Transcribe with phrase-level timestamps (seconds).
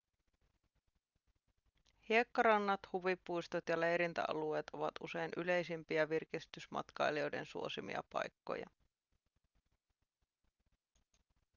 [2.09, 8.65] hiekkarannat huvipuistot ja leirintäalueet ovat usein yleisimpiä virkistysmatkailijoiden suosimia paikkoja